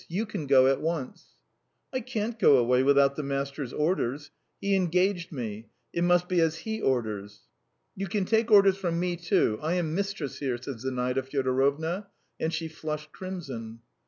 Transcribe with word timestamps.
You 0.09 0.25
can 0.25 0.47
go 0.47 0.65
at 0.65 0.81
once." 0.81 1.35
"I 1.93 1.99
can't 1.99 2.39
go 2.39 2.57
away 2.57 2.81
without 2.81 3.15
the 3.15 3.21
master's 3.21 3.71
orders. 3.71 4.31
He 4.59 4.73
engaged 4.75 5.31
me. 5.31 5.67
It 5.93 6.01
must 6.03 6.27
be 6.27 6.41
as 6.41 6.55
he 6.57 6.81
orders." 6.81 7.41
"You 7.95 8.07
can 8.07 8.25
take 8.25 8.49
orders 8.49 8.77
from 8.77 8.99
me, 8.99 9.15
too! 9.15 9.59
I 9.61 9.75
am 9.75 9.93
mistress 9.93 10.39
here!" 10.39 10.57
said 10.57 10.79
Zinaida 10.79 11.21
Fyodorovna, 11.21 12.07
and 12.39 12.51
she 12.51 12.67
flushed 12.67 13.11
crimson. 13.11 13.81